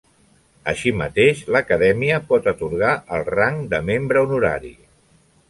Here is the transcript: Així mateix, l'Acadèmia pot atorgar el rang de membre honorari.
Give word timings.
Així 0.71 0.93
mateix, 1.01 1.43
l'Acadèmia 1.55 2.17
pot 2.31 2.49
atorgar 2.53 2.95
el 3.19 3.27
rang 3.29 3.61
de 3.75 3.83
membre 3.93 4.27
honorari. 4.27 4.75